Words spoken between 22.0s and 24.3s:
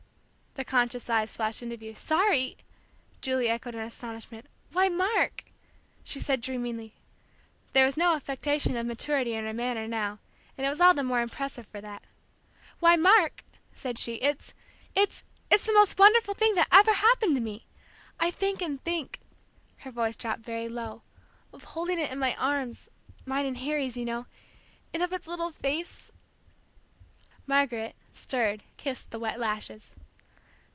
in my arms, mine and Harry's, you know